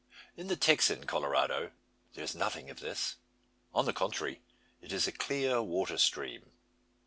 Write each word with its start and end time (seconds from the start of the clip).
In 0.35 0.47
the 0.47 0.55
Texan 0.55 1.05
Colorado 1.05 1.73
there 2.15 2.23
is 2.23 2.33
nothing 2.33 2.71
of 2.71 2.79
this; 2.79 3.17
on 3.71 3.85
the 3.85 3.93
contrary, 3.93 4.41
it 4.81 4.91
is 4.91 5.07
a 5.07 5.11
clear 5.11 5.61
water 5.61 5.99
stream. 5.99 6.49